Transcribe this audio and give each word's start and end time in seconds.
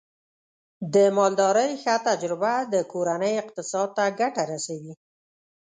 د 0.93 0.95
مالدارۍ 1.17 1.71
ښه 1.81 1.95
تجربه 2.07 2.53
د 2.73 2.75
کورنۍ 2.91 3.33
اقتصاد 3.43 3.89
ته 3.97 4.03
ګټه 4.19 4.43
رسوي. 4.51 4.93